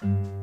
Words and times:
Thank 0.00 0.26
you. 0.26 0.37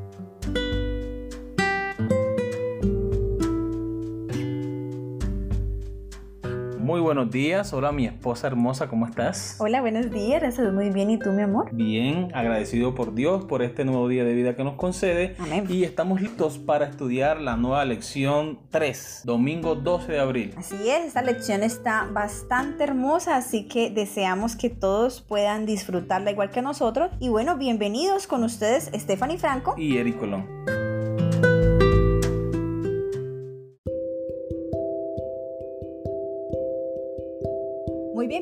Muy 6.86 7.00
buenos 7.00 7.32
días, 7.32 7.72
hola 7.72 7.90
mi 7.90 8.06
esposa 8.06 8.46
hermosa, 8.46 8.86
¿cómo 8.86 9.06
estás? 9.06 9.56
Hola, 9.58 9.80
buenos 9.80 10.08
días, 10.08 10.40
gracias, 10.40 10.72
muy 10.72 10.90
bien, 10.90 11.10
¿y 11.10 11.18
tú 11.18 11.32
mi 11.32 11.42
amor? 11.42 11.68
Bien, 11.72 12.28
agradecido 12.32 12.94
por 12.94 13.12
Dios 13.12 13.44
por 13.44 13.64
este 13.64 13.84
nuevo 13.84 14.06
día 14.06 14.22
de 14.22 14.32
vida 14.34 14.54
que 14.54 14.62
nos 14.62 14.74
concede 14.74 15.34
Amén. 15.40 15.64
y 15.68 15.82
estamos 15.82 16.20
listos 16.20 16.58
para 16.58 16.86
estudiar 16.86 17.40
la 17.40 17.56
nueva 17.56 17.84
lección 17.84 18.60
3, 18.70 19.22
domingo 19.24 19.74
12 19.74 20.12
de 20.12 20.20
abril. 20.20 20.54
Así 20.56 20.76
es, 20.88 21.06
esta 21.06 21.22
lección 21.22 21.64
está 21.64 22.06
bastante 22.12 22.84
hermosa, 22.84 23.34
así 23.34 23.66
que 23.66 23.90
deseamos 23.90 24.54
que 24.54 24.70
todos 24.70 25.22
puedan 25.22 25.66
disfrutarla 25.66 26.30
igual 26.30 26.50
que 26.50 26.62
nosotros. 26.62 27.10
Y 27.18 27.30
bueno, 27.30 27.56
bienvenidos 27.56 28.28
con 28.28 28.44
ustedes 28.44 28.92
Stephanie 28.94 29.38
Franco. 29.38 29.74
Y 29.76 29.96
Eric 29.96 30.20
Colón. 30.20 30.46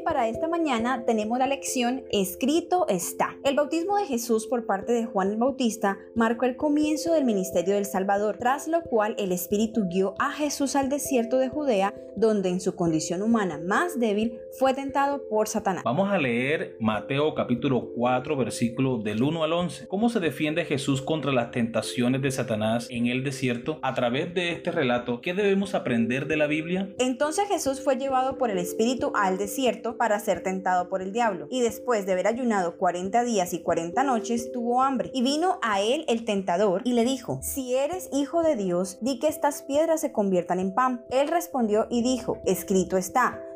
Para 0.05 0.29
esta 0.29 0.49
mañana 0.49 1.05
tenemos 1.07 1.39
la 1.39 1.47
lección 1.47 2.05
Escrito 2.11 2.87
está. 2.89 3.37
El 3.43 3.57
bautismo 3.57 3.97
de 3.97 4.05
Jesús 4.05 4.47
por 4.47 4.67
parte 4.67 4.93
de 4.93 5.07
Juan 5.07 5.31
el 5.31 5.37
Bautista 5.39 5.99
marcó 6.15 6.45
el 6.45 6.57
comienzo 6.57 7.15
del 7.15 7.25
ministerio 7.25 7.75
del 7.75 7.87
Salvador, 7.87 8.37
tras 8.39 8.69
lo 8.69 8.83
cual 8.83 9.15
el 9.19 9.33
Espíritu 9.33 9.89
guió 9.89 10.15
a 10.19 10.31
Jesús 10.31 10.77
al 10.77 10.91
desierto 10.91 11.39
de 11.39 11.49
Judea, 11.49 11.95
donde 12.17 12.51
en 12.51 12.61
su 12.61 12.77
condición 12.77 13.23
humana 13.23 13.59
más 13.65 13.99
débil 13.99 14.39
fue 14.59 14.75
tentado 14.75 15.27
por 15.29 15.49
Satanás. 15.49 15.83
Vamos 15.85 16.11
a 16.13 16.19
leer 16.19 16.77
Mateo 16.81 17.35
capítulo 17.35 17.91
4 17.97 18.37
versículo 18.37 18.99
del 18.99 19.23
1 19.23 19.43
al 19.43 19.53
11. 19.55 19.89
¿Cómo 19.89 20.11
se 20.11 20.21
defiende 20.21 20.67
Jesús 20.67 21.01
contra 21.01 21.33
las 21.33 21.51
tentaciones 21.51 22.21
de 22.21 22.31
Satanás 22.31 22.89
en 22.91 23.07
el 23.07 23.25
desierto? 23.25 23.79
A 23.83 23.95
través 23.95 24.35
de 24.35 24.53
este 24.53 24.71
relato, 24.71 25.23
¿qué 25.23 25.33
debemos 25.33 25.75
aprender 25.75 26.27
de 26.27 26.37
la 26.37 26.47
Biblia? 26.47 26.95
Entonces 26.99 27.49
Jesús 27.49 27.81
fue 27.81 27.97
llevado 27.97 28.37
por 28.37 28.51
el 28.51 28.59
Espíritu 28.59 29.11
al 29.15 29.39
desierto 29.39 29.94
para 29.97 30.19
ser 30.21 30.43
tentado 30.43 30.89
por 30.89 31.03
el 31.03 31.13
diablo, 31.13 31.47
y 31.51 31.61
después 31.61 32.07
de 32.07 32.13
haber 32.13 32.27
ayunado 32.27 32.77
40 32.77 33.25
días 33.25 33.53
y 33.53 33.63
40 33.63 34.03
noches, 34.05 34.53
tuvo 34.53 34.83
hambre. 34.83 35.11
Y 35.15 35.23
vino 35.23 35.59
a 35.63 35.81
él 35.81 36.05
el 36.09 36.25
tentador 36.25 36.83
y 36.85 36.93
le 36.93 37.05
dijo, 37.05 37.39
si 37.43 37.75
eres 37.75 38.09
hijo 38.13 38.43
de 38.43 38.57
Dios, 38.57 38.99
di 39.01 39.19
que 39.19 39.29
estas 39.29 39.63
piedras 39.63 40.01
se 40.01 40.13
conviertan 40.13 40.61
en 40.61 40.75
pan. 40.75 41.05
Él 41.11 41.29
respondió 41.29 41.87
y 41.91 42.03
dijo, 42.03 42.41
escrito 42.45 42.97
está. 42.97 43.41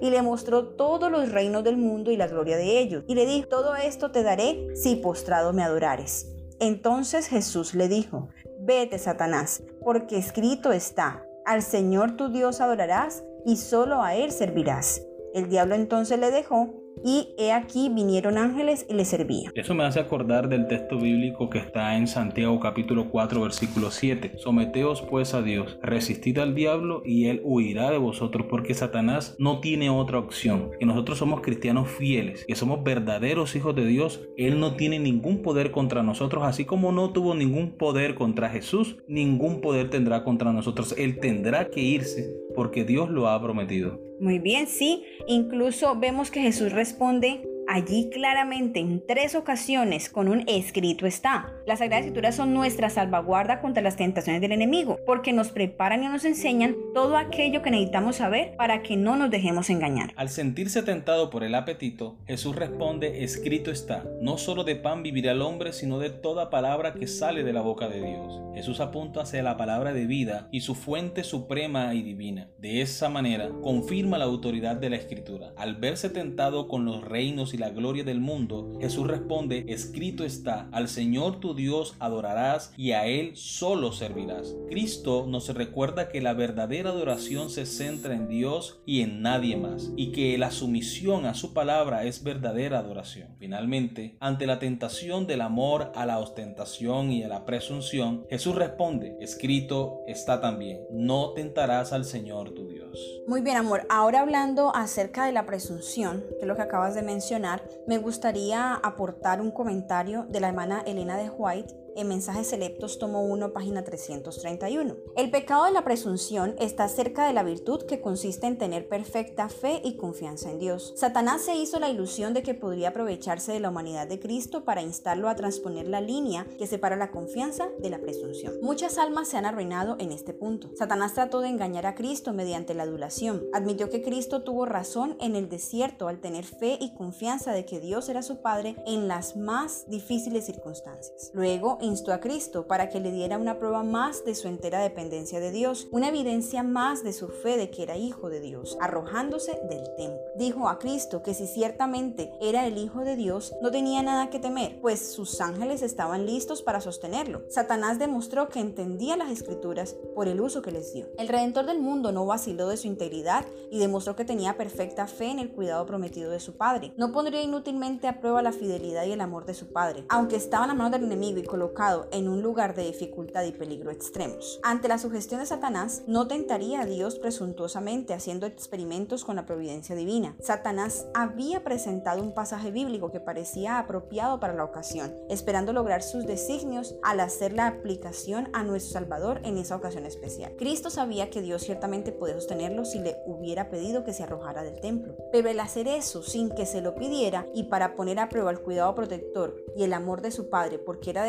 y 0.00 0.10
le 0.10 0.22
mostró 0.22 0.68
todos 0.68 1.10
los 1.10 1.30
reinos 1.32 1.64
del 1.64 1.76
mundo 1.76 2.10
y 2.10 2.16
la 2.16 2.26
gloria 2.26 2.56
de 2.56 2.78
ellos. 2.78 3.04
Y 3.06 3.14
le 3.14 3.26
dijo, 3.26 3.48
todo 3.48 3.76
esto 3.76 4.10
te 4.10 4.22
daré 4.22 4.68
si 4.74 4.96
postrado 4.96 5.52
me 5.52 5.62
adorares. 5.62 6.34
Entonces 6.60 7.28
Jesús 7.28 7.74
le 7.74 7.88
dijo, 7.88 8.28
vete 8.60 8.98
Satanás, 8.98 9.62
porque 9.84 10.18
escrito 10.18 10.72
está, 10.72 11.24
al 11.44 11.62
Señor 11.62 12.16
tu 12.16 12.30
Dios 12.30 12.60
adorarás 12.60 13.22
y 13.46 13.56
solo 13.56 14.02
a 14.02 14.14
Él 14.14 14.32
servirás. 14.32 15.02
El 15.34 15.48
diablo 15.48 15.74
entonces 15.74 16.18
le 16.18 16.30
dejó 16.30 16.74
y 17.04 17.34
he 17.38 17.52
aquí 17.52 17.88
vinieron 17.88 18.38
ángeles 18.38 18.86
y 18.88 18.94
le 18.94 19.04
servían. 19.04 19.52
Eso 19.54 19.74
me 19.74 19.84
hace 19.84 20.00
acordar 20.00 20.48
del 20.48 20.66
texto 20.66 20.98
bíblico 20.98 21.50
que 21.50 21.58
está 21.58 21.96
en 21.96 22.06
Santiago 22.06 22.58
capítulo 22.60 23.10
4 23.10 23.40
versículo 23.40 23.90
7. 23.90 24.34
Someteos 24.38 25.02
pues 25.02 25.34
a 25.34 25.42
Dios, 25.42 25.78
resistid 25.82 26.38
al 26.38 26.54
diablo 26.54 27.02
y 27.04 27.26
él 27.26 27.40
huirá 27.44 27.90
de 27.90 27.98
vosotros 27.98 28.46
porque 28.48 28.74
Satanás 28.74 29.36
no 29.38 29.60
tiene 29.60 29.90
otra 29.90 30.18
opción. 30.18 30.70
Que 30.78 30.86
nosotros 30.86 31.18
somos 31.18 31.40
cristianos 31.40 31.88
fieles, 31.88 32.44
que 32.46 32.54
somos 32.54 32.82
verdaderos 32.82 33.54
hijos 33.56 33.74
de 33.74 33.86
Dios, 33.86 34.20
él 34.36 34.60
no 34.60 34.76
tiene 34.76 34.98
ningún 34.98 35.42
poder 35.42 35.70
contra 35.70 36.02
nosotros, 36.02 36.44
así 36.44 36.64
como 36.64 36.92
no 36.92 37.12
tuvo 37.12 37.34
ningún 37.34 37.76
poder 37.76 38.14
contra 38.14 38.50
Jesús, 38.50 38.96
ningún 39.06 39.60
poder 39.60 39.90
tendrá 39.90 40.24
contra 40.24 40.52
nosotros. 40.52 40.94
Él 40.96 41.18
tendrá 41.20 41.70
que 41.70 41.80
irse 41.80 42.28
porque 42.54 42.84
Dios 42.84 43.10
lo 43.10 43.28
ha 43.28 43.40
prometido. 43.42 44.07
Muy 44.20 44.38
bien, 44.38 44.66
sí. 44.66 45.04
Incluso 45.26 45.96
vemos 45.98 46.30
que 46.30 46.40
Jesús 46.40 46.72
responde 46.72 47.42
allí 47.68 48.08
claramente 48.10 48.80
en 48.80 49.06
tres 49.06 49.34
ocasiones 49.34 50.08
con 50.08 50.28
un 50.28 50.42
escrito 50.48 51.06
está. 51.06 51.52
Las 51.66 51.80
Sagradas 51.80 52.06
Escrituras 52.06 52.34
son 52.34 52.54
nuestra 52.54 52.88
salvaguarda 52.88 53.60
contra 53.60 53.82
las 53.82 53.96
tentaciones 53.96 54.40
del 54.40 54.52
enemigo, 54.52 54.98
porque 55.04 55.32
nos 55.32 55.50
preparan 55.50 56.02
y 56.02 56.08
nos 56.08 56.24
enseñan 56.24 56.74
todo 56.94 57.16
aquello 57.16 57.62
que 57.62 57.70
necesitamos 57.70 58.16
saber 58.16 58.56
para 58.56 58.82
que 58.82 58.96
no 58.96 59.16
nos 59.16 59.30
dejemos 59.30 59.68
engañar. 59.68 60.12
Al 60.16 60.30
sentirse 60.30 60.82
tentado 60.82 61.28
por 61.28 61.44
el 61.44 61.54
apetito, 61.54 62.16
Jesús 62.26 62.56
responde, 62.56 63.22
escrito 63.22 63.70
está, 63.70 64.04
no 64.22 64.38
solo 64.38 64.64
de 64.64 64.76
pan 64.76 65.02
vivirá 65.02 65.32
el 65.32 65.42
hombre, 65.42 65.74
sino 65.74 65.98
de 65.98 66.10
toda 66.10 66.50
palabra 66.50 66.94
que 66.94 67.06
sale 67.06 67.44
de 67.44 67.52
la 67.52 67.60
boca 67.60 67.88
de 67.88 68.00
Dios. 68.00 68.40
Jesús 68.54 68.80
apunta 68.80 69.20
hacia 69.20 69.42
la 69.42 69.56
palabra 69.56 69.92
de 69.92 70.06
vida 70.06 70.48
y 70.50 70.62
su 70.62 70.74
fuente 70.74 71.22
suprema 71.22 71.94
y 71.94 72.02
divina. 72.02 72.48
De 72.58 72.80
esa 72.80 73.08
manera, 73.08 73.50
confirma 73.62 74.18
la 74.18 74.24
autoridad 74.24 74.76
de 74.76 74.90
la 74.90 74.96
Escritura. 74.96 75.52
Al 75.56 75.76
verse 75.76 76.10
tentado 76.10 76.66
con 76.66 76.84
los 76.84 77.04
reinos 77.04 77.54
y 77.54 77.57
la 77.58 77.70
gloria 77.70 78.04
del 78.04 78.20
mundo, 78.20 78.78
Jesús 78.80 79.06
responde, 79.06 79.64
escrito 79.68 80.24
está, 80.24 80.68
al 80.72 80.88
Señor 80.88 81.40
tu 81.40 81.54
Dios 81.54 81.96
adorarás 81.98 82.72
y 82.76 82.92
a 82.92 83.06
Él 83.06 83.36
solo 83.36 83.92
servirás. 83.92 84.56
Cristo 84.68 85.26
nos 85.28 85.48
recuerda 85.54 86.08
que 86.08 86.20
la 86.20 86.34
verdadera 86.34 86.90
adoración 86.90 87.50
se 87.50 87.66
centra 87.66 88.14
en 88.14 88.28
Dios 88.28 88.80
y 88.86 89.02
en 89.02 89.22
nadie 89.22 89.56
más, 89.56 89.92
y 89.96 90.12
que 90.12 90.38
la 90.38 90.50
sumisión 90.50 91.26
a 91.26 91.34
su 91.34 91.52
palabra 91.52 92.04
es 92.04 92.22
verdadera 92.22 92.78
adoración. 92.78 93.28
Finalmente, 93.38 94.16
ante 94.20 94.46
la 94.46 94.58
tentación 94.58 95.26
del 95.26 95.40
amor 95.40 95.92
a 95.94 96.06
la 96.06 96.18
ostentación 96.18 97.10
y 97.10 97.22
a 97.22 97.28
la 97.28 97.44
presunción, 97.44 98.26
Jesús 98.30 98.54
responde, 98.54 99.16
escrito 99.20 100.00
está 100.06 100.40
también, 100.40 100.80
no 100.90 101.32
tentarás 101.32 101.92
al 101.92 102.04
Señor 102.04 102.50
tu 102.50 102.68
Dios. 102.68 102.77
Muy 103.26 103.40
bien, 103.40 103.56
amor. 103.56 103.86
Ahora 103.88 104.20
hablando 104.20 104.74
acerca 104.74 105.26
de 105.26 105.32
la 105.32 105.46
presunción, 105.46 106.24
que 106.30 106.42
es 106.42 106.46
lo 106.46 106.56
que 106.56 106.62
acabas 106.62 106.94
de 106.94 107.02
mencionar, 107.02 107.62
me 107.86 107.98
gustaría 107.98 108.74
aportar 108.74 109.40
un 109.40 109.50
comentario 109.50 110.26
de 110.28 110.40
la 110.40 110.48
hermana 110.48 110.82
Elena 110.86 111.16
de 111.16 111.30
White 111.30 111.74
en 111.98 112.06
Mensajes 112.06 112.46
Selectos, 112.46 112.98
tomo 113.00 113.22
1, 113.24 113.52
página 113.52 113.82
331. 113.82 114.96
El 115.16 115.30
pecado 115.32 115.64
de 115.64 115.72
la 115.72 115.82
presunción 115.82 116.54
está 116.60 116.88
cerca 116.88 117.26
de 117.26 117.32
la 117.32 117.42
virtud 117.42 117.82
que 117.86 118.00
consiste 118.00 118.46
en 118.46 118.56
tener 118.56 118.88
perfecta 118.88 119.48
fe 119.48 119.80
y 119.82 119.96
confianza 119.96 120.48
en 120.50 120.60
Dios. 120.60 120.94
Satanás 120.96 121.42
se 121.42 121.56
hizo 121.56 121.80
la 121.80 121.90
ilusión 121.90 122.34
de 122.34 122.44
que 122.44 122.54
podría 122.54 122.90
aprovecharse 122.90 123.52
de 123.52 123.58
la 123.58 123.70
humanidad 123.70 124.06
de 124.06 124.20
Cristo 124.20 124.64
para 124.64 124.82
instarlo 124.82 125.28
a 125.28 125.34
transponer 125.34 125.88
la 125.88 126.00
línea 126.00 126.46
que 126.56 126.68
separa 126.68 126.94
la 126.94 127.10
confianza 127.10 127.68
de 127.80 127.90
la 127.90 127.98
presunción. 127.98 128.54
Muchas 128.62 128.96
almas 128.96 129.26
se 129.26 129.36
han 129.36 129.46
arruinado 129.46 129.96
en 129.98 130.12
este 130.12 130.32
punto. 130.32 130.70
Satanás 130.76 131.14
trató 131.14 131.40
de 131.40 131.48
engañar 131.48 131.86
a 131.86 131.96
Cristo 131.96 132.32
mediante 132.32 132.74
la 132.74 132.84
adulación. 132.84 133.42
Admitió 133.52 133.90
que 133.90 134.02
Cristo 134.02 134.42
tuvo 134.42 134.66
razón 134.66 135.16
en 135.20 135.34
el 135.34 135.48
desierto 135.48 136.06
al 136.06 136.20
tener 136.20 136.44
fe 136.44 136.78
y 136.80 136.94
confianza 136.94 137.52
de 137.52 137.66
que 137.66 137.80
Dios 137.80 138.08
era 138.08 138.22
su 138.22 138.40
Padre 138.40 138.76
en 138.86 139.08
las 139.08 139.36
más 139.36 139.90
difíciles 139.90 140.46
circunstancias. 140.46 141.32
Luego 141.34 141.78
instó 141.88 142.12
a 142.12 142.20
Cristo 142.20 142.66
para 142.66 142.88
que 142.88 143.00
le 143.00 143.10
diera 143.10 143.38
una 143.38 143.58
prueba 143.58 143.82
más 143.82 144.24
de 144.24 144.34
su 144.34 144.46
entera 144.48 144.80
dependencia 144.80 145.40
de 145.40 145.50
Dios, 145.50 145.88
una 145.90 146.08
evidencia 146.08 146.62
más 146.62 147.02
de 147.02 147.12
su 147.12 147.28
fe 147.28 147.56
de 147.56 147.70
que 147.70 147.82
era 147.82 147.96
hijo 147.96 148.30
de 148.30 148.40
Dios, 148.40 148.78
arrojándose 148.80 149.58
del 149.68 149.82
templo. 149.96 150.20
Dijo 150.36 150.68
a 150.68 150.78
Cristo 150.78 151.22
que 151.22 151.34
si 151.34 151.46
ciertamente 151.46 152.30
era 152.40 152.66
el 152.66 152.78
hijo 152.78 153.00
de 153.00 153.16
Dios, 153.16 153.54
no 153.60 153.70
tenía 153.70 154.02
nada 154.02 154.30
que 154.30 154.38
temer, 154.38 154.80
pues 154.80 155.12
sus 155.12 155.40
ángeles 155.40 155.82
estaban 155.82 156.26
listos 156.26 156.62
para 156.62 156.80
sostenerlo. 156.80 157.42
Satanás 157.48 157.98
demostró 157.98 158.48
que 158.48 158.60
entendía 158.60 159.16
las 159.16 159.30
escrituras 159.30 159.96
por 160.14 160.28
el 160.28 160.40
uso 160.40 160.62
que 160.62 160.72
les 160.72 160.92
dio. 160.92 161.06
El 161.18 161.28
Redentor 161.28 161.66
del 161.66 161.80
mundo 161.80 162.12
no 162.12 162.26
vaciló 162.26 162.68
de 162.68 162.76
su 162.76 162.86
integridad 162.86 163.46
y 163.70 163.78
demostró 163.78 164.14
que 164.14 164.24
tenía 164.24 164.56
perfecta 164.56 165.06
fe 165.06 165.30
en 165.30 165.38
el 165.38 165.50
cuidado 165.50 165.86
prometido 165.86 166.30
de 166.30 166.40
su 166.40 166.56
Padre. 166.56 166.92
No 166.96 167.12
pondría 167.12 167.42
inútilmente 167.42 168.08
a 168.08 168.20
prueba 168.20 168.42
la 168.42 168.52
fidelidad 168.52 169.04
y 169.04 169.12
el 169.12 169.20
amor 169.20 169.46
de 169.46 169.54
su 169.54 169.72
Padre. 169.72 170.04
Aunque 170.08 170.36
estaba 170.36 170.64
en 170.64 170.68
la 170.68 170.74
mano 170.74 170.90
del 170.90 171.04
enemigo 171.04 171.38
y 171.38 171.44
colocado 171.44 171.77
en 172.10 172.28
un 172.28 172.42
lugar 172.42 172.74
de 172.74 172.82
dificultad 172.82 173.44
y 173.44 173.52
peligro 173.52 173.92
extremos. 173.92 174.58
Ante 174.64 174.88
la 174.88 174.98
sugestión 174.98 175.38
de 175.38 175.46
Satanás, 175.46 176.02
no 176.08 176.26
tentaría 176.26 176.80
a 176.80 176.86
Dios 176.86 177.20
presuntuosamente 177.20 178.14
haciendo 178.14 178.46
experimentos 178.46 179.24
con 179.24 179.36
la 179.36 179.46
providencia 179.46 179.94
divina. 179.94 180.34
Satanás 180.40 181.06
había 181.14 181.62
presentado 181.62 182.20
un 182.20 182.34
pasaje 182.34 182.72
bíblico 182.72 183.12
que 183.12 183.20
parecía 183.20 183.78
apropiado 183.78 184.40
para 184.40 184.54
la 184.54 184.64
ocasión, 184.64 185.14
esperando 185.30 185.72
lograr 185.72 186.02
sus 186.02 186.26
designios 186.26 186.96
al 187.04 187.20
hacer 187.20 187.52
la 187.52 187.68
aplicación 187.68 188.48
a 188.54 188.64
nuestro 188.64 188.94
Salvador 188.94 189.40
en 189.44 189.56
esa 189.56 189.76
ocasión 189.76 190.04
especial. 190.04 190.56
Cristo 190.58 190.90
sabía 190.90 191.30
que 191.30 191.42
Dios 191.42 191.62
ciertamente 191.62 192.10
podía 192.10 192.34
sostenerlo 192.34 192.86
si 192.86 192.98
le 192.98 193.18
hubiera 193.24 193.70
pedido 193.70 194.02
que 194.02 194.12
se 194.12 194.24
arrojara 194.24 194.64
del 194.64 194.80
templo, 194.80 195.14
pero 195.30 195.48
el 195.48 195.60
hacer 195.60 195.86
eso 195.86 196.24
sin 196.24 196.50
que 196.50 196.66
se 196.66 196.80
lo 196.80 196.96
pidiera 196.96 197.46
y 197.54 197.64
para 197.64 197.94
poner 197.94 198.18
a 198.18 198.28
prueba 198.28 198.50
el 198.50 198.62
cuidado 198.62 198.96
protector 198.96 199.54
y 199.76 199.84
el 199.84 199.92
amor 199.92 200.22
de 200.22 200.32
su 200.32 200.50
padre 200.50 200.80
porque 200.80 201.10
era 201.10 201.22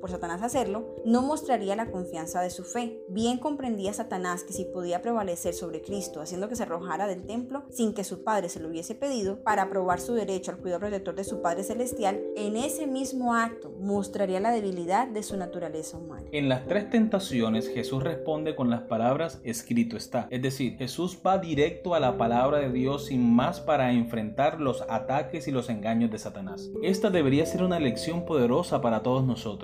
por 0.00 0.10
Satanás 0.10 0.42
hacerlo, 0.42 0.96
no 1.04 1.22
mostraría 1.22 1.76
la 1.76 1.90
confianza 1.90 2.40
de 2.40 2.50
su 2.50 2.64
fe. 2.64 3.00
Bien 3.08 3.38
comprendía 3.38 3.92
Satanás 3.92 4.44
que 4.44 4.52
si 4.52 4.64
podía 4.64 5.02
prevalecer 5.02 5.54
sobre 5.54 5.82
Cristo 5.82 6.20
haciendo 6.20 6.48
que 6.48 6.56
se 6.56 6.62
arrojara 6.62 7.06
del 7.06 7.26
templo 7.26 7.64
sin 7.70 7.94
que 7.94 8.04
su 8.04 8.22
padre 8.22 8.48
se 8.48 8.60
lo 8.60 8.68
hubiese 8.68 8.94
pedido 8.94 9.42
para 9.42 9.68
probar 9.68 10.00
su 10.00 10.14
derecho 10.14 10.50
al 10.50 10.58
cuidado 10.58 10.80
protector 10.80 11.14
de 11.14 11.24
su 11.24 11.42
Padre 11.42 11.64
Celestial, 11.64 12.20
en 12.36 12.56
ese 12.56 12.86
mismo 12.86 13.34
acto 13.34 13.72
mostraría 13.80 14.40
la 14.40 14.50
debilidad 14.50 15.08
de 15.08 15.22
su 15.22 15.36
naturaleza 15.36 15.98
humana. 15.98 16.28
En 16.32 16.48
las 16.48 16.66
tres 16.66 16.90
tentaciones 16.90 17.68
Jesús 17.68 18.02
responde 18.02 18.54
con 18.54 18.70
las 18.70 18.82
palabras 18.82 19.40
escrito 19.44 19.96
está. 19.96 20.28
Es 20.30 20.42
decir, 20.42 20.76
Jesús 20.76 21.18
va 21.26 21.38
directo 21.38 21.94
a 21.94 22.00
la 22.00 22.16
palabra 22.16 22.58
de 22.58 22.70
Dios 22.70 23.06
sin 23.06 23.34
más 23.34 23.60
para 23.60 23.92
enfrentar 23.92 24.60
los 24.60 24.82
ataques 24.88 25.48
y 25.48 25.50
los 25.50 25.68
engaños 25.68 26.10
de 26.10 26.18
Satanás. 26.18 26.70
Esta 26.82 27.10
debería 27.10 27.46
ser 27.46 27.62
una 27.62 27.80
lección 27.80 28.24
poderosa 28.24 28.80
para 28.80 29.02
todos 29.02 29.24
nosotros. 29.24 29.63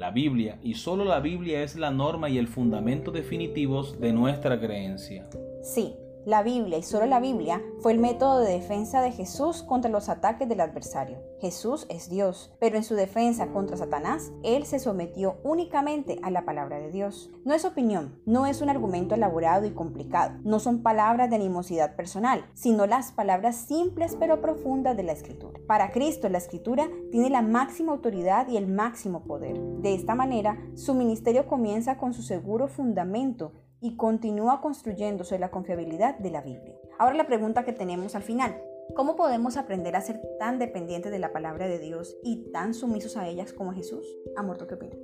La 0.00 0.12
Biblia, 0.12 0.58
y 0.62 0.76
solo 0.76 1.04
la 1.04 1.20
Biblia 1.20 1.62
es 1.62 1.76
la 1.76 1.90
norma 1.90 2.30
y 2.30 2.38
el 2.38 2.48
fundamento 2.48 3.10
definitivos 3.10 4.00
de 4.00 4.14
nuestra 4.14 4.58
creencia. 4.58 5.28
Sí, 5.62 5.94
la 6.26 6.42
Biblia 6.42 6.78
y 6.78 6.82
solo 6.82 7.06
la 7.06 7.20
Biblia 7.20 7.62
fue 7.80 7.92
el 7.92 7.98
método 7.98 8.40
de 8.40 8.52
defensa 8.52 9.00
de 9.02 9.12
Jesús 9.12 9.62
contra 9.62 9.90
los 9.90 10.08
ataques 10.08 10.48
del 10.48 10.60
adversario. 10.60 11.18
Jesús 11.40 11.86
es 11.88 12.10
Dios, 12.10 12.54
pero 12.60 12.76
en 12.76 12.84
su 12.84 12.94
defensa 12.94 13.48
contra 13.48 13.76
Satanás, 13.76 14.30
Él 14.42 14.66
se 14.66 14.78
sometió 14.78 15.38
únicamente 15.42 16.18
a 16.22 16.30
la 16.30 16.44
palabra 16.44 16.78
de 16.78 16.90
Dios. 16.90 17.30
No 17.44 17.54
es 17.54 17.64
opinión, 17.64 18.20
no 18.26 18.46
es 18.46 18.60
un 18.60 18.68
argumento 18.68 19.14
elaborado 19.14 19.66
y 19.66 19.70
complicado, 19.70 20.38
no 20.44 20.60
son 20.60 20.82
palabras 20.82 21.30
de 21.30 21.36
animosidad 21.36 21.96
personal, 21.96 22.44
sino 22.54 22.86
las 22.86 23.12
palabras 23.12 23.56
simples 23.56 24.16
pero 24.18 24.42
profundas 24.42 24.96
de 24.96 25.02
la 25.02 25.12
Escritura. 25.12 25.58
Para 25.66 25.92
Cristo 25.92 26.28
la 26.28 26.38
Escritura 26.38 26.88
tiene 27.10 27.30
la 27.30 27.42
máxima 27.42 27.92
autoridad 27.92 28.48
y 28.48 28.58
el 28.58 28.66
máximo 28.66 29.24
poder. 29.24 29.58
De 29.58 29.94
esta 29.94 30.14
manera, 30.14 30.58
su 30.74 30.94
ministerio 30.94 31.46
comienza 31.46 31.96
con 31.96 32.12
su 32.12 32.22
seguro 32.22 32.68
fundamento 32.68 33.52
y 33.80 33.96
continúa 33.96 34.60
construyéndose 34.60 35.38
la 35.38 35.50
confiabilidad 35.50 36.18
de 36.18 36.30
la 36.30 36.42
Biblia. 36.42 36.74
Ahora 36.98 37.16
la 37.16 37.26
pregunta 37.26 37.64
que 37.64 37.72
tenemos 37.72 38.14
al 38.14 38.22
final. 38.22 38.60
¿Cómo 38.94 39.14
podemos 39.16 39.56
aprender 39.56 39.94
a 39.94 40.00
ser 40.00 40.20
tan 40.38 40.58
dependientes 40.58 41.12
de 41.12 41.18
la 41.18 41.32
palabra 41.32 41.68
de 41.68 41.78
Dios 41.78 42.16
y 42.24 42.50
tan 42.52 42.74
sumisos 42.74 43.16
a 43.16 43.28
ellas 43.28 43.52
como 43.52 43.72
Jesús? 43.72 44.04
Amor, 44.36 44.58
¿tú 44.58 44.66
qué 44.66 44.74
opinas? 44.74 44.98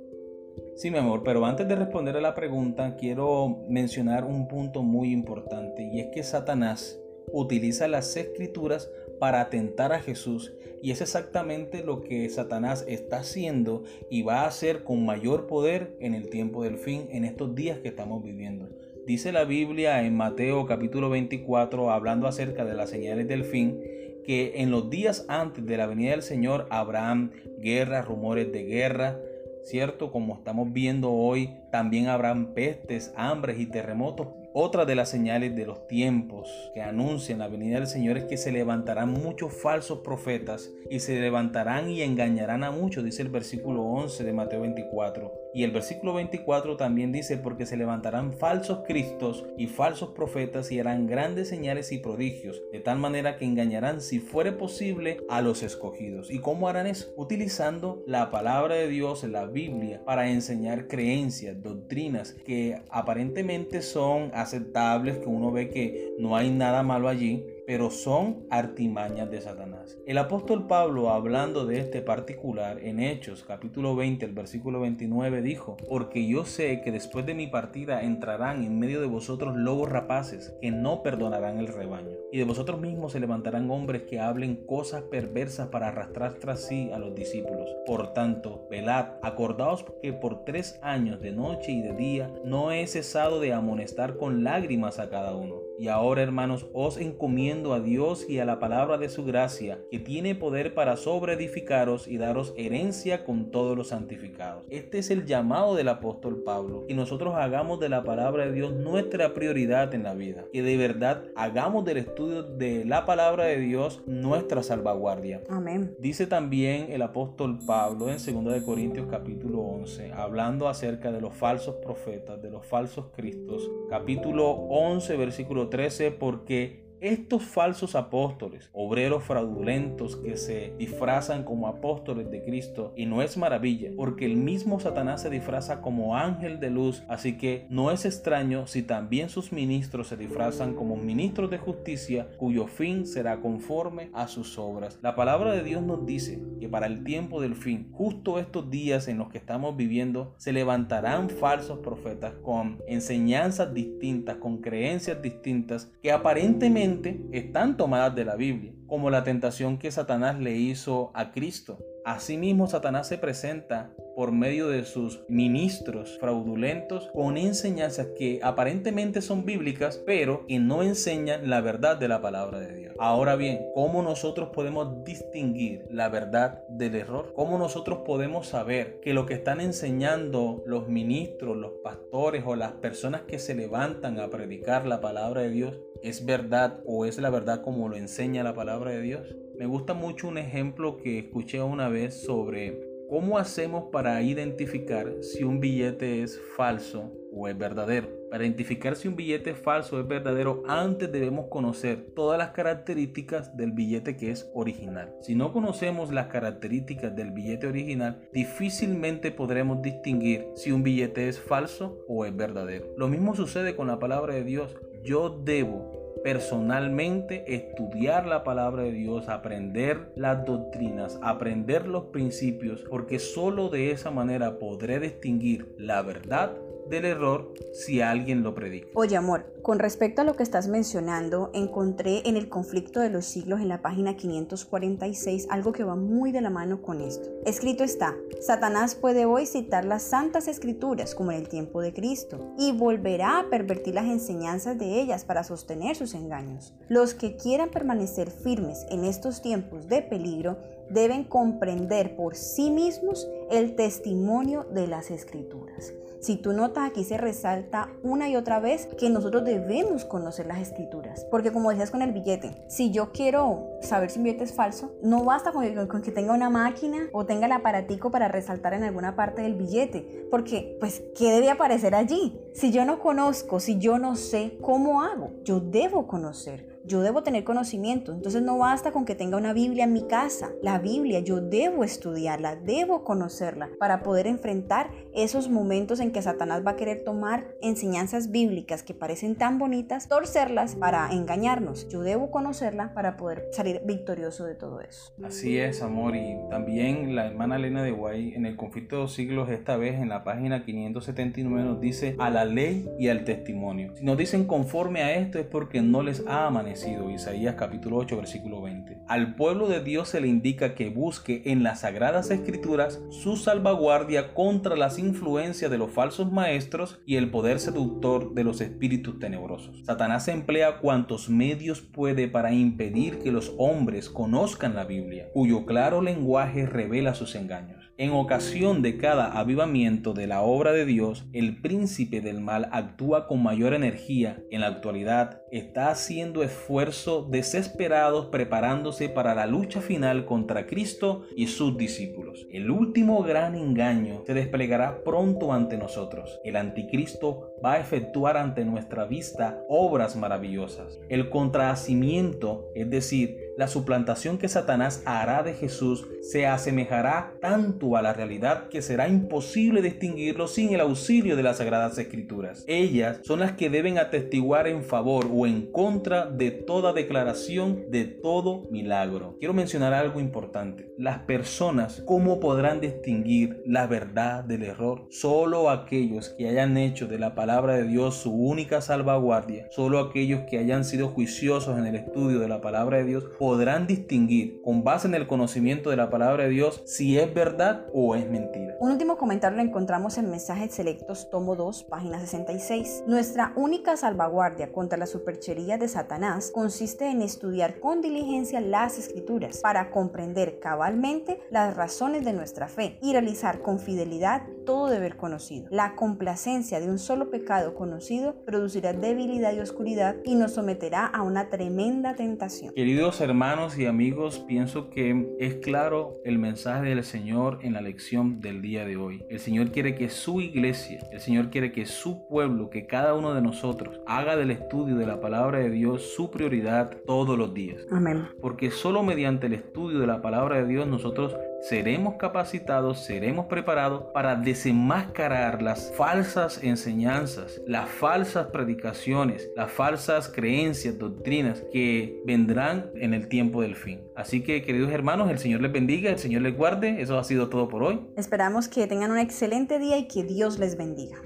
Sí, 0.75 0.91
mi 0.91 0.97
amor, 0.97 1.23
pero 1.23 1.45
antes 1.45 1.67
de 1.67 1.75
responder 1.75 2.17
a 2.17 2.21
la 2.21 2.35
pregunta, 2.35 2.97
quiero 2.97 3.63
mencionar 3.67 4.25
un 4.25 4.47
punto 4.47 4.83
muy 4.83 5.11
importante 5.11 5.83
y 5.83 6.01
es 6.01 6.07
que 6.13 6.21
Satanás 6.23 6.99
utiliza 7.31 7.87
las 7.87 8.15
escrituras 8.15 8.91
para 9.19 9.41
atentar 9.41 9.93
a 9.93 9.99
Jesús 9.99 10.53
y 10.81 10.91
es 10.91 11.01
exactamente 11.01 11.83
lo 11.83 12.01
que 12.01 12.29
Satanás 12.29 12.85
está 12.87 13.19
haciendo 13.19 13.83
y 14.09 14.21
va 14.21 14.41
a 14.41 14.47
hacer 14.47 14.83
con 14.83 15.05
mayor 15.05 15.47
poder 15.47 15.95
en 15.99 16.13
el 16.13 16.29
tiempo 16.29 16.63
del 16.63 16.77
fin, 16.77 17.07
en 17.11 17.25
estos 17.25 17.55
días 17.55 17.79
que 17.79 17.87
estamos 17.87 18.23
viviendo. 18.23 18.69
Dice 19.05 19.31
la 19.31 19.45
Biblia 19.45 20.03
en 20.03 20.15
Mateo 20.15 20.65
capítulo 20.65 21.09
24, 21.09 21.91
hablando 21.91 22.27
acerca 22.27 22.65
de 22.65 22.75
las 22.75 22.89
señales 22.89 23.27
del 23.27 23.43
fin, 23.43 23.81
que 24.25 24.61
en 24.61 24.69
los 24.69 24.89
días 24.89 25.25
antes 25.29 25.65
de 25.65 25.77
la 25.77 25.87
venida 25.87 26.11
del 26.11 26.21
Señor 26.21 26.67
habrán 26.69 27.31
guerras, 27.59 28.05
rumores 28.05 28.51
de 28.51 28.65
guerra, 28.65 29.17
¿cierto? 29.63 30.11
Como 30.11 30.35
estamos 30.35 30.71
viendo 30.73 31.11
hoy, 31.11 31.51
también 31.71 32.07
habrán 32.07 32.53
pestes, 32.53 33.13
hambres 33.15 33.59
y 33.59 33.65
terremotos 33.65 34.27
otra 34.59 34.85
de 34.85 34.95
las 34.95 35.09
señales 35.09 35.55
de 35.55 35.67
los 35.67 35.87
tiempos 35.87 36.71
que 36.73 36.81
anuncian 36.81 37.37
la 37.37 37.47
venida 37.47 37.75
del 37.75 37.85
Señor 37.85 38.17
es 38.17 38.23
que 38.23 38.37
se 38.37 38.51
levantarán 38.51 39.11
muchos 39.11 39.53
falsos 39.53 39.99
profetas 39.99 40.71
y 40.89 40.99
se 40.99 41.21
levantarán 41.21 41.91
y 41.91 42.01
engañarán 42.01 42.63
a 42.63 42.71
muchos, 42.71 43.03
dice 43.03 43.21
el 43.21 43.29
versículo 43.29 43.83
11 43.83 44.23
de 44.23 44.33
Mateo 44.33 44.61
24. 44.61 45.46
Y 45.57 45.63
el 45.63 45.71
versículo 45.71 46.13
24 46.13 46.77
también 46.77 47.11
dice, 47.11 47.35
porque 47.35 47.65
se 47.65 47.77
levantarán 47.77 48.31
falsos 48.31 48.81
cristos 48.85 49.43
y 49.57 49.65
falsos 49.65 50.11
profetas 50.11 50.71
y 50.71 50.79
harán 50.79 51.07
grandes 51.07 51.49
señales 51.49 51.91
y 51.91 51.97
prodigios, 51.97 52.61
de 52.71 52.79
tal 52.79 52.99
manera 52.99 53.37
que 53.37 53.45
engañarán, 53.45 53.99
si 53.99 54.19
fuere 54.19 54.51
posible, 54.51 55.17
a 55.29 55.41
los 55.41 55.63
escogidos. 55.63 56.29
¿Y 56.29 56.41
cómo 56.41 56.69
harán 56.69 56.85
eso? 56.85 57.11
Utilizando 57.17 58.03
la 58.05 58.29
palabra 58.29 58.75
de 58.75 58.87
Dios, 58.87 59.23
la 59.23 59.47
Biblia, 59.47 60.03
para 60.05 60.29
enseñar 60.29 60.87
creencias, 60.87 61.59
doctrinas 61.59 62.33
que 62.45 62.79
aparentemente 62.91 63.81
son 63.81 64.29
aceptables, 64.35 65.17
que 65.17 65.27
uno 65.27 65.51
ve 65.51 65.71
que 65.71 66.13
no 66.19 66.37
hay 66.37 66.51
nada 66.51 66.83
malo 66.83 67.09
allí, 67.09 67.56
pero 67.67 67.91
son 67.91 68.47
artimañas 68.49 69.29
de 69.29 69.41
Satanás. 69.41 69.97
El 70.07 70.19
apóstol 70.19 70.67
Pablo, 70.67 71.09
hablando 71.09 71.65
de 71.65 71.81
este 71.81 72.01
particular 72.01 72.79
en 72.81 73.01
Hechos 73.01 73.43
capítulo 73.45 73.93
20, 73.93 74.25
el 74.25 74.31
versículo 74.31 74.79
29, 74.79 75.41
dijo, 75.41 75.75
porque 75.89 76.25
yo 76.25 76.45
sé 76.45 76.79
que 76.81 76.93
después 76.93 77.25
de 77.25 77.33
mi 77.33 77.47
partida 77.47 78.03
entrarán 78.03 78.63
en 78.63 78.79
medio 78.79 79.01
de 79.01 79.07
vosotros 79.07 79.57
lobos 79.57 79.89
rapaces 79.89 80.55
que 80.61 80.71
no 80.71 81.03
perdonarán 81.03 81.59
el 81.59 81.67
rebaño, 81.67 82.15
y 82.31 82.37
de 82.37 82.45
vosotros 82.45 82.79
mismos 82.79 83.11
se 83.11 83.19
levantarán 83.19 83.69
hombres 83.69 84.03
que 84.03 84.21
hablen 84.21 84.65
cosas 84.65 85.03
perversas 85.03 85.67
para 85.67 85.89
arrastrar 85.89 86.35
tras 86.35 86.65
sí 86.65 86.89
a 86.93 86.99
los 86.99 87.15
discípulos. 87.15 87.69
Por 87.85 88.13
tanto, 88.13 88.65
velad, 88.71 89.15
acordaos 89.21 89.85
que 90.01 90.13
por 90.13 90.45
tres 90.45 90.79
años 90.81 91.19
de 91.19 91.33
noche 91.33 91.73
y 91.73 91.81
de 91.81 91.93
día 91.93 92.33
no 92.45 92.71
he 92.71 92.87
cesado 92.87 93.41
de 93.41 93.51
amonestar 93.51 94.15
con 94.15 94.45
lágrimas 94.45 94.99
a 94.99 95.09
cada 95.09 95.35
uno. 95.35 95.66
Y 95.79 95.89
ahora, 95.89 96.23
hermanos, 96.23 96.65
os 96.73 96.97
encomiendo 96.97 97.73
a 97.73 97.79
Dios 97.79 98.27
y 98.27 98.39
a 98.39 98.45
la 98.45 98.59
palabra 98.59 98.97
de 98.97 99.09
su 99.09 99.23
gracia, 99.23 99.79
que 99.91 99.99
tiene 99.99 100.33
poder 100.33 100.73
para 100.73 100.97
sobreedificaros 100.97 102.07
y 102.07 102.17
daros 102.17 102.53
herencia 102.57 103.23
con 103.23 103.51
todos 103.51 103.77
los 103.77 103.89
santificados. 103.89 104.63
Este 104.69 104.97
es 104.97 105.11
el 105.11 105.25
llamado 105.25 105.75
del 105.75 105.89
apóstol 105.89 106.41
Pablo, 106.43 106.85
y 106.87 106.95
nosotros 106.95 107.35
hagamos 107.35 107.79
de 107.79 107.89
la 107.89 108.03
palabra 108.03 108.45
de 108.45 108.53
Dios 108.53 108.73
nuestra 108.73 109.35
prioridad 109.35 109.93
en 109.93 110.01
la 110.01 110.15
vida, 110.15 110.45
que 110.51 110.63
de 110.63 110.77
verdad 110.77 111.25
hagamos 111.35 111.85
del 111.85 111.97
estudio 111.97 112.41
de 112.41 112.83
la 112.83 113.05
palabra 113.05 113.45
de 113.45 113.59
Dios 113.59 114.01
nuestra 114.07 114.63
salvaguardia. 114.63 115.43
Amén. 115.47 115.95
Dice 115.99 116.25
también 116.25 116.87
el 116.91 117.03
apóstol 117.03 117.59
Pablo 117.67 118.09
en 118.09 118.17
2 118.17 118.53
de 118.53 118.63
Corintios 118.63 119.07
capítulo 119.11 119.59
11, 119.59 120.11
hablando 120.13 120.67
acerca 120.69 121.11
de 121.11 121.21
los 121.21 121.35
falsos 121.35 121.75
profetas, 121.75 122.41
de 122.41 122.49
los 122.49 122.65
falsos 122.65 123.05
cristos, 123.15 123.69
capítulo 123.89 124.49
11 124.49 125.17
versículo 125.17 125.66
13, 125.69 126.11
porque 126.11 126.86
estos 127.01 127.43
falsos 127.43 127.95
apóstoles, 127.95 128.69
obreros 128.73 129.23
fraudulentos 129.23 130.15
que 130.15 130.37
se 130.37 130.73
disfrazan 130.77 131.43
como 131.43 131.67
apóstoles 131.67 132.31
de 132.31 132.43
Cristo, 132.43 132.93
y 132.95 133.05
no 133.05 133.21
es 133.21 133.37
maravilla, 133.37 133.91
porque 133.95 134.25
el 134.25 134.35
mismo 134.35 134.79
Satanás 134.79 135.21
se 135.21 135.29
disfraza 135.29 135.81
como 135.81 136.15
ángel 136.15 136.59
de 136.59 136.69
luz, 136.69 137.03
así 137.07 137.37
que 137.37 137.67
no 137.69 137.91
es 137.91 138.05
extraño 138.05 138.67
si 138.67 138.83
también 138.83 139.29
sus 139.29 139.51
ministros 139.51 140.07
se 140.07 140.17
disfrazan 140.17 140.73
como 140.73 140.95
ministros 140.95 141.49
de 141.51 141.57
justicia, 141.57 142.29
cuyo 142.37 142.67
fin 142.67 143.05
será 143.05 143.41
conforme 143.41 144.09
a 144.13 144.27
sus 144.27 144.57
obras. 144.57 144.99
La 145.01 145.15
palabra 145.15 145.51
de 145.53 145.63
Dios 145.63 145.83
nos 145.83 146.05
dice 146.05 146.41
que 146.59 146.69
para 146.69 146.87
el 146.87 147.03
tiempo 147.03 147.41
del 147.41 147.55
fin, 147.55 147.89
justo 147.91 148.39
estos 148.39 148.69
días 148.69 149.07
en 149.07 149.17
los 149.17 149.29
que 149.29 149.37
estamos 149.37 149.75
viviendo, 149.75 150.33
se 150.37 150.53
levantarán 150.53 151.29
falsos 151.29 151.79
profetas 151.79 152.33
con 152.41 152.81
enseñanzas 152.87 153.73
distintas, 153.73 154.37
con 154.37 154.57
creencias 154.57 155.21
distintas, 155.21 155.91
que 156.01 156.11
aparentemente 156.11 156.86
están 157.31 157.77
tomadas 157.77 158.15
de 158.15 158.25
la 158.25 158.35
Biblia, 158.35 158.73
como 158.87 159.09
la 159.09 159.23
tentación 159.23 159.77
que 159.77 159.91
Satanás 159.91 160.39
le 160.39 160.55
hizo 160.55 161.11
a 161.13 161.31
Cristo. 161.31 161.77
Asimismo, 162.05 162.67
Satanás 162.67 163.07
se 163.07 163.17
presenta 163.17 163.91
por 164.15 164.31
medio 164.31 164.69
de 164.69 164.83
sus 164.83 165.23
ministros 165.29 166.17
fraudulentos 166.19 167.07
con 167.13 167.37
enseñanzas 167.37 168.07
que 168.17 168.39
aparentemente 168.41 169.21
son 169.21 169.45
bíblicas, 169.45 170.01
pero 170.07 170.47
que 170.47 170.57
no 170.57 170.81
enseñan 170.81 171.49
la 171.49 171.61
verdad 171.61 171.97
de 171.97 172.07
la 172.07 172.19
palabra 172.19 172.59
de 172.59 172.75
Dios. 172.75 172.95
Ahora 172.97 173.35
bien, 173.35 173.59
¿cómo 173.75 174.01
nosotros 174.01 174.49
podemos 174.55 175.03
distinguir 175.03 175.85
la 175.91 176.09
verdad 176.09 176.63
del 176.67 176.95
error? 176.95 177.31
¿Cómo 177.35 177.59
nosotros 177.59 177.99
podemos 178.05 178.47
saber 178.47 178.99
que 179.01 179.13
lo 179.13 179.27
que 179.27 179.35
están 179.35 179.61
enseñando 179.61 180.63
los 180.65 180.87
ministros, 180.87 181.55
los 181.55 181.73
pastores 181.83 182.43
o 182.43 182.55
las 182.55 182.71
personas 182.71 183.21
que 183.23 183.37
se 183.37 183.53
levantan 183.53 184.19
a 184.19 184.29
predicar 184.29 184.87
la 184.87 184.99
palabra 184.99 185.41
de 185.41 185.51
Dios 185.51 185.79
es 186.03 186.25
verdad 186.25 186.81
o 186.85 187.05
es 187.05 187.17
la 187.17 187.29
verdad 187.29 187.61
como 187.61 187.89
lo 187.89 187.95
enseña 187.95 188.43
la 188.43 188.53
palabra 188.53 188.91
de 188.91 189.01
Dios? 189.01 189.35
Me 189.57 189.65
gusta 189.65 189.93
mucho 189.93 190.27
un 190.27 190.37
ejemplo 190.37 190.97
que 190.97 191.19
escuché 191.19 191.61
una 191.61 191.89
vez 191.89 192.23
sobre 192.23 192.97
¿Cómo 193.09 193.37
hacemos 193.37 193.85
para 193.89 194.21
identificar 194.21 195.13
si 195.21 195.45
un 195.45 195.61
billete 195.61 196.23
es 196.23 196.41
falso 196.57 197.13
o 197.31 197.47
es 197.47 197.57
verdadero? 197.57 198.09
Para 198.29 198.43
identificar 198.43 198.97
si 198.97 199.07
un 199.07 199.15
billete 199.15 199.51
es 199.51 199.57
falso 199.57 199.95
o 199.95 199.99
es 200.01 200.07
verdadero, 200.09 200.63
antes 200.67 201.09
debemos 201.09 201.45
conocer 201.47 202.07
todas 202.13 202.37
las 202.37 202.49
características 202.49 203.55
del 203.55 203.71
billete 203.71 204.17
que 204.17 204.31
es 204.31 204.51
original. 204.53 205.15
Si 205.21 205.35
no 205.35 205.53
conocemos 205.53 206.11
las 206.11 206.27
características 206.27 207.15
del 207.15 207.31
billete 207.31 207.67
original, 207.67 208.27
difícilmente 208.33 209.31
podremos 209.31 209.81
distinguir 209.81 210.49
si 210.55 210.73
un 210.73 210.83
billete 210.83 211.29
es 211.29 211.39
falso 211.39 212.03
o 212.09 212.25
es 212.25 212.35
verdadero. 212.35 212.87
Lo 212.97 213.07
mismo 213.07 213.37
sucede 213.37 213.77
con 213.77 213.87
la 213.87 213.99
palabra 213.99 214.33
de 214.33 214.43
Dios. 214.43 214.75
Yo 215.07 215.29
debo 215.29 216.19
personalmente 216.21 217.55
estudiar 217.55 218.25
la 218.25 218.43
palabra 218.43 218.83
de 218.83 218.91
Dios, 218.91 219.29
aprender 219.29 220.11
las 220.17 220.45
doctrinas, 220.45 221.17
aprender 221.21 221.87
los 221.87 222.07
principios, 222.07 222.83
porque 222.89 223.17
solo 223.17 223.69
de 223.69 223.91
esa 223.91 224.11
manera 224.11 224.59
podré 224.59 224.99
distinguir 224.99 225.73
la 225.77 226.01
verdad 226.01 226.51
del 226.89 227.05
error 227.05 227.53
si 227.73 228.01
alguien 228.01 228.43
lo 228.43 228.53
predica. 228.55 228.87
Oye, 228.93 229.15
amor, 229.15 229.45
con 229.61 229.79
respecto 229.79 230.21
a 230.21 230.25
lo 230.25 230.35
que 230.35 230.43
estás 230.43 230.67
mencionando, 230.67 231.51
encontré 231.53 232.27
en 232.27 232.37
el 232.37 232.49
conflicto 232.49 232.99
de 232.99 233.09
los 233.09 233.25
siglos 233.25 233.59
en 233.61 233.67
la 233.67 233.81
página 233.81 234.15
546 234.15 235.47
algo 235.49 235.73
que 235.73 235.83
va 235.83 235.95
muy 235.95 236.31
de 236.31 236.41
la 236.41 236.49
mano 236.49 236.81
con 236.81 237.01
esto. 237.01 237.29
Escrito 237.45 237.83
está, 237.83 238.15
Satanás 238.39 238.95
puede 238.95 239.25
hoy 239.25 239.45
citar 239.45 239.85
las 239.85 240.03
santas 240.03 240.47
escrituras 240.47 241.15
como 241.15 241.31
en 241.31 241.39
el 241.39 241.49
tiempo 241.49 241.81
de 241.81 241.93
Cristo 241.93 242.53
y 242.57 242.71
volverá 242.71 243.39
a 243.39 243.49
pervertir 243.49 243.95
las 243.95 244.05
enseñanzas 244.05 244.77
de 244.77 245.01
ellas 245.01 245.25
para 245.25 245.43
sostener 245.43 245.95
sus 245.95 246.13
engaños. 246.13 246.73
Los 246.87 247.13
que 247.13 247.35
quieran 247.35 247.69
permanecer 247.69 248.31
firmes 248.31 248.85
en 248.89 249.03
estos 249.03 249.41
tiempos 249.41 249.87
de 249.87 250.01
peligro 250.01 250.57
deben 250.89 251.23
comprender 251.23 252.15
por 252.15 252.35
sí 252.35 252.71
mismos 252.71 253.27
el 253.51 253.75
testimonio 253.75 254.65
de 254.71 254.87
las 254.87 255.11
escrituras. 255.11 255.93
Si 256.19 256.35
tú 256.37 256.53
notas 256.53 256.89
aquí 256.89 257.03
se 257.03 257.17
resalta 257.17 257.89
una 258.03 258.29
y 258.29 258.35
otra 258.35 258.59
vez 258.59 258.87
que 258.97 259.09
nosotros 259.09 259.43
debemos 259.43 260.05
conocer 260.05 260.45
las 260.47 260.59
escrituras. 260.59 261.25
Porque 261.29 261.51
como 261.51 261.69
decías 261.69 261.91
con 261.91 262.01
el 262.01 262.11
billete, 262.11 262.65
si 262.67 262.91
yo 262.91 263.11
quiero 263.11 263.67
saber 263.81 264.09
si 264.09 264.19
un 264.19 264.23
billete 264.23 264.43
es 264.43 264.53
falso, 264.53 264.93
no 265.01 265.23
basta 265.23 265.51
con 265.51 265.67
con 265.87 266.01
que 266.01 266.11
tenga 266.11 266.33
una 266.33 266.49
máquina 266.49 267.09
o 267.11 267.25
tenga 267.25 267.45
el 267.45 267.51
aparatico 267.51 268.09
para 268.11 268.27
resaltar 268.27 268.73
en 268.73 268.83
alguna 268.83 269.15
parte 269.15 269.41
del 269.41 269.55
billete. 269.55 270.27
Porque, 270.31 270.77
pues, 270.79 271.03
¿qué 271.15 271.31
debe 271.31 271.49
aparecer 271.49 271.95
allí? 271.95 272.39
Si 272.53 272.71
yo 272.71 272.85
no 272.85 272.99
conozco, 272.99 273.59
si 273.59 273.77
yo 273.77 273.99
no 273.99 274.15
sé, 274.15 274.57
¿cómo 274.61 275.01
hago? 275.01 275.31
Yo 275.43 275.59
debo 275.59 276.07
conocer 276.07 276.77
yo 276.87 277.01
debo 277.01 277.21
tener 277.21 277.43
conocimiento. 277.43 278.13
Entonces 278.13 278.41
no 278.41 278.57
basta 278.57 278.91
con 278.91 279.05
que 279.05 279.13
tenga 279.13 279.37
una 279.37 279.53
Biblia 279.53 279.83
en 279.83 279.93
mi 279.93 280.07
casa. 280.07 280.51
La 280.63 280.79
Biblia 280.79 281.19
yo 281.19 281.41
debo 281.41 281.83
estudiarla, 281.83 282.55
debo 282.55 283.03
conocerla 283.03 283.69
para 283.77 284.01
poder 284.01 284.25
enfrentar 284.25 284.89
esos 285.17 285.49
momentos 285.49 285.99
en 285.99 286.11
que 286.11 286.21
Satanás 286.21 286.63
va 286.65 286.71
a 286.71 286.75
querer 286.75 287.03
tomar 287.03 287.47
enseñanzas 287.61 288.31
bíblicas 288.31 288.83
que 288.83 288.93
parecen 288.93 289.35
tan 289.35 289.57
bonitas, 289.57 290.07
torcerlas 290.07 290.75
para 290.75 291.11
engañarnos. 291.11 291.87
Yo 291.89 292.01
debo 292.01 292.31
conocerla 292.31 292.93
para 292.93 293.17
poder 293.17 293.47
salir 293.51 293.81
victorioso 293.85 294.45
de 294.45 294.55
todo 294.55 294.81
eso. 294.81 295.13
Así 295.23 295.57
es, 295.57 295.81
amor. 295.81 296.15
Y 296.15 296.37
también 296.49 297.15
la 297.15 297.27
hermana 297.27 297.55
Elena 297.55 297.83
de 297.83 297.91
Guay 297.91 298.35
en 298.35 298.45
el 298.45 298.55
conflicto 298.55 298.97
de 298.97 299.01
los 299.03 299.13
siglos, 299.13 299.49
esta 299.49 299.77
vez 299.77 299.99
en 299.99 300.09
la 300.09 300.23
página 300.23 300.63
579 300.63 301.63
nos 301.63 301.81
dice 301.81 302.15
a 302.19 302.29
la 302.29 302.45
ley 302.45 302.89
y 302.99 303.09
al 303.09 303.23
testimonio. 303.23 303.95
Si 303.95 304.05
nos 304.05 304.17
dicen 304.17 304.45
conforme 304.45 305.01
a 305.01 305.15
esto 305.15 305.39
es 305.39 305.45
porque 305.45 305.81
no 305.81 306.03
les 306.03 306.25
ha 306.27 306.45
amanecido 306.45 307.09
Isaías 307.09 307.55
capítulo 307.55 307.97
8 307.97 308.17
versículo 308.17 308.61
20. 308.61 308.99
Al 309.07 309.35
pueblo 309.35 309.67
de 309.67 309.83
Dios 309.83 310.09
se 310.09 310.21
le 310.21 310.27
indica 310.27 310.75
que 310.75 310.89
busque 310.89 311.41
en 311.45 311.63
las 311.63 311.81
sagradas 311.81 312.29
escrituras 312.29 313.01
su 313.09 313.37
salvaguardia 313.37 314.33
contra 314.33 314.75
las 314.75 314.99
influencias 315.07 315.71
de 315.71 315.77
los 315.77 315.91
falsos 315.91 316.31
maestros 316.31 316.99
y 317.05 317.15
el 317.15 317.31
poder 317.31 317.59
seductor 317.59 318.33
de 318.33 318.43
los 318.43 318.61
espíritus 318.61 319.19
tenebrosos. 319.19 319.81
Satanás 319.85 320.27
emplea 320.27 320.79
cuantos 320.79 321.29
medios 321.29 321.81
puede 321.81 322.27
para 322.27 322.53
impedir 322.53 323.19
que 323.19 323.31
los 323.31 323.53
hombres 323.57 324.09
conozcan 324.09 324.75
la 324.75 324.85
Biblia, 324.85 325.29
cuyo 325.33 325.65
claro 325.65 326.01
lenguaje 326.01 326.65
revela 326.65 327.15
sus 327.15 327.35
engaños. 327.35 327.86
En 327.99 328.11
ocasión 328.11 328.83
de 328.83 328.95
cada 328.99 329.39
avivamiento 329.39 330.13
de 330.13 330.27
la 330.27 330.43
obra 330.43 330.71
de 330.71 330.85
Dios, 330.85 331.25
el 331.33 331.59
príncipe 331.63 332.21
del 332.21 332.41
mal 332.41 332.69
actúa 332.71 333.25
con 333.25 333.41
mayor 333.41 333.73
energía. 333.73 334.39
En 334.51 334.61
la 334.61 334.67
actualidad, 334.67 335.41
está 335.51 335.89
haciendo 335.89 336.43
esfuerzos 336.43 337.31
desesperados 337.31 338.27
preparándose 338.27 339.09
para 339.09 339.33
la 339.33 339.47
lucha 339.47 339.81
final 339.81 340.25
contra 340.25 340.67
Cristo 340.67 341.23
y 341.35 341.47
sus 341.47 341.75
discípulos. 341.75 342.45
El 342.51 342.69
último 342.69 343.23
gran 343.23 343.55
engaño 343.55 344.21
se 344.27 344.35
desplegará 344.35 345.03
pronto 345.03 345.51
ante 345.51 345.75
nosotros. 345.79 346.39
El 346.43 346.55
anticristo 346.55 347.55
va 347.65 347.73
a 347.73 347.79
efectuar 347.79 348.37
ante 348.37 348.63
nuestra 348.63 349.05
vista 349.05 349.63
obras 349.67 350.15
maravillosas. 350.15 350.99
El 351.09 351.31
contrahacimiento, 351.31 352.69
es 352.75 352.91
decir, 352.91 353.46
la 353.57 353.67
suplantación 353.67 354.37
que 354.37 354.47
Satanás 354.47 355.01
hará 355.05 355.43
de 355.43 355.53
Jesús 355.53 356.07
se 356.21 356.45
asemejará 356.45 357.33
tanto 357.41 357.97
a 357.97 358.01
la 358.01 358.13
realidad 358.13 358.69
que 358.69 358.81
será 358.81 359.07
imposible 359.07 359.81
distinguirlo 359.81 360.47
sin 360.47 360.73
el 360.73 360.81
auxilio 360.81 361.35
de 361.35 361.43
las 361.43 361.57
Sagradas 361.57 361.97
Escrituras. 361.97 362.63
Ellas 362.67 363.19
son 363.23 363.39
las 363.39 363.53
que 363.53 363.69
deben 363.69 363.97
atestiguar 363.97 364.67
en 364.67 364.83
favor 364.83 365.27
o 365.31 365.47
en 365.47 365.71
contra 365.71 366.27
de 366.27 366.51
toda 366.51 366.93
declaración, 366.93 367.89
de 367.89 368.05
todo 368.05 368.67
milagro. 368.69 369.37
Quiero 369.39 369.53
mencionar 369.53 369.93
algo 369.93 370.19
importante. 370.19 370.93
Las 370.97 371.19
personas, 371.19 372.03
¿cómo 372.05 372.39
podrán 372.39 372.79
distinguir 372.79 373.63
la 373.65 373.87
verdad 373.87 374.43
del 374.43 374.63
error? 374.63 375.07
Solo 375.09 375.69
aquellos 375.69 376.29
que 376.37 376.47
hayan 376.47 376.77
hecho 376.77 377.07
de 377.07 377.17
la 377.17 377.33
palabra 377.33 377.75
de 377.75 377.87
Dios 377.87 378.17
su 378.17 378.31
única 378.31 378.81
salvaguardia, 378.81 379.67
solo 379.71 379.99
aquellos 379.99 380.41
que 380.49 380.59
hayan 380.59 380.85
sido 380.85 381.07
juiciosos 381.07 381.77
en 381.77 381.87
el 381.87 381.95
estudio 381.95 382.39
de 382.39 382.47
la 382.47 382.61
palabra 382.61 382.97
de 382.97 383.05
Dios, 383.05 383.25
podrán 383.47 383.87
distinguir 383.87 384.61
con 384.61 384.83
base 384.83 385.07
en 385.07 385.15
el 385.15 385.25
conocimiento 385.25 385.89
de 385.89 385.95
la 385.95 386.09
palabra 386.09 386.43
de 386.43 386.49
Dios 386.49 386.83
si 386.85 387.17
es 387.17 387.33
verdad 387.33 387.85
o 387.93 388.13
es 388.13 388.29
mentira. 388.29 388.75
Un 388.81 388.91
último 388.91 389.17
comentario 389.17 389.55
lo 389.55 389.63
encontramos 389.63 390.17
en 390.17 390.29
Mensajes 390.29 390.73
Selectos, 390.73 391.29
tomo 391.29 391.55
2, 391.55 391.85
página 391.85 392.19
66. 392.19 393.05
Nuestra 393.07 393.53
única 393.55 393.95
salvaguardia 393.95 394.73
contra 394.73 394.97
la 394.97 395.05
superchería 395.05 395.77
de 395.77 395.87
Satanás 395.87 396.51
consiste 396.53 397.09
en 397.09 397.21
estudiar 397.21 397.79
con 397.79 398.01
diligencia 398.01 398.59
las 398.59 398.99
escrituras 398.99 399.59
para 399.59 399.91
comprender 399.91 400.59
cabalmente 400.59 401.39
las 401.49 401.73
razones 401.73 402.25
de 402.25 402.33
nuestra 402.33 402.67
fe 402.67 402.99
y 403.01 403.13
realizar 403.13 403.61
con 403.61 403.79
fidelidad 403.79 404.41
todo 404.67 404.89
deber 404.89 405.15
conocido. 405.15 405.65
La 405.71 405.95
complacencia 405.95 406.79
de 406.81 406.89
un 406.89 406.99
solo 406.99 407.31
pecado 407.31 407.73
conocido 407.73 408.35
producirá 408.45 408.91
debilidad 408.93 409.53
y 409.53 409.59
oscuridad 409.61 410.17
y 410.25 410.35
nos 410.35 410.53
someterá 410.53 411.05
a 411.05 411.21
una 411.23 411.49
tremenda 411.49 412.15
tentación. 412.15 412.73
Queridos 412.75 413.21
hermanos, 413.21 413.77
y 413.77 413.85
amigos, 413.85 414.43
pienso 414.45 414.89
que 414.89 415.35
es 415.39 415.55
claro 415.55 416.19
el 416.25 416.37
mensaje 416.37 416.89
del 416.89 417.03
Señor 417.05 417.59
en 417.61 417.73
la 417.73 417.81
lección 417.81 418.41
del 418.41 418.61
día 418.61 418.85
de 418.85 418.97
hoy. 418.97 419.25
El 419.29 419.39
Señor 419.39 419.71
quiere 419.71 419.95
que 419.95 420.09
su 420.09 420.41
iglesia, 420.41 420.99
el 421.13 421.21
Señor 421.21 421.49
quiere 421.49 421.71
que 421.71 421.85
su 421.85 422.27
pueblo, 422.27 422.69
que 422.69 422.87
cada 422.87 423.13
uno 423.13 423.33
de 423.33 423.41
nosotros 423.41 424.01
haga 424.05 424.35
del 424.35 424.51
estudio 424.51 424.97
de 424.97 425.07
la 425.07 425.21
palabra 425.21 425.59
de 425.59 425.69
Dios 425.69 426.13
su 426.13 426.29
prioridad 426.29 426.91
todos 427.05 427.37
los 427.37 427.53
días. 427.53 427.85
Amén. 427.89 428.27
Porque 428.41 428.69
solo 428.69 429.01
mediante 429.01 429.47
el 429.47 429.53
estudio 429.53 429.99
de 429.99 430.07
la 430.07 430.21
palabra 430.21 430.57
de 430.57 430.65
Dios 430.65 430.87
nosotros 430.87 431.37
seremos 431.61 432.15
capacitados, 432.15 432.99
seremos 432.99 433.47
preparados 433.47 434.03
para 434.13 434.35
desenmascarar 434.35 435.61
las 435.61 435.91
falsas 435.95 436.63
enseñanzas, 436.63 437.61
las 437.67 437.89
falsas 437.89 438.47
predicaciones, 438.47 439.49
las 439.55 439.71
falsas 439.71 440.29
creencias, 440.29 440.97
doctrinas 440.97 441.63
que 441.71 442.21
vendrán 442.25 442.91
en 442.95 443.13
el 443.13 443.27
tiempo 443.27 443.61
del 443.61 443.75
fin. 443.75 444.01
Así 444.15 444.41
que 444.41 444.63
queridos 444.63 444.91
hermanos, 444.91 445.29
el 445.29 445.39
Señor 445.39 445.61
les 445.61 445.71
bendiga, 445.71 446.09
el 446.09 446.19
Señor 446.19 446.41
les 446.41 446.55
guarde. 446.55 447.01
Eso 447.01 447.17
ha 447.17 447.23
sido 447.23 447.49
todo 447.49 447.67
por 447.67 447.83
hoy. 447.83 448.01
Esperamos 448.15 448.67
que 448.67 448.87
tengan 448.87 449.11
un 449.11 449.19
excelente 449.19 449.79
día 449.79 449.97
y 449.97 450.07
que 450.07 450.23
Dios 450.23 450.59
les 450.59 450.77
bendiga. 450.77 451.17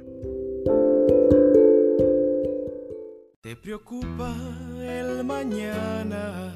Te 3.41 3.55
preocupa 3.55 4.33
el 4.81 5.23
mañana, 5.23 6.53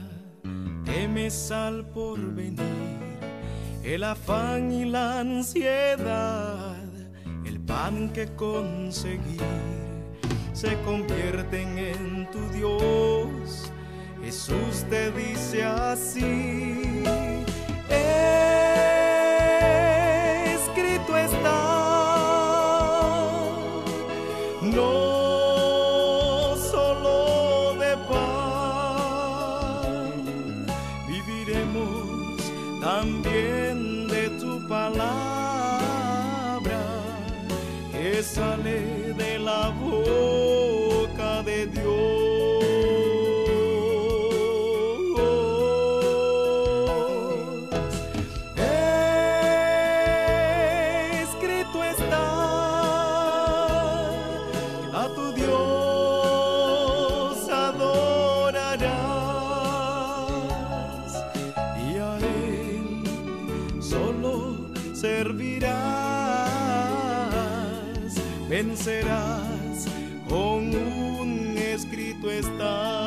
temes 0.85 1.51
al 1.51 1.85
porvenir 1.89 3.04
el 3.85 4.03
afán 4.03 4.71
y 4.71 4.85
la 4.85 5.19
ansiedad, 5.19 6.75
el 7.45 7.59
pan 7.59 8.09
que 8.09 8.25
conseguir, 8.35 9.43
se 10.53 10.75
convierten 10.81 11.77
en 11.77 12.27
tu 12.31 12.39
Dios. 12.49 13.71
Jesús 14.23 14.85
te 14.89 15.11
dice 15.11 15.63
así. 15.63 17.03
Escrito 20.55 21.15
está. 21.15 21.61
No 24.63 26.55
solo 26.71 27.75
de 27.75 27.95
pan 28.09 29.45
viviremos 31.07 32.51
también 32.81 33.34
servirás, 65.05 65.69
vencerás 68.49 69.85
con 70.27 70.73
un 70.73 71.55
escrito 71.57 72.31
está. 72.31 73.04